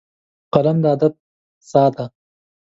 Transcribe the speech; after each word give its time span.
قلم 0.53 0.77
د 0.83 0.85
ادب 0.95 1.13
ساه 1.69 1.89
ده 1.95 2.05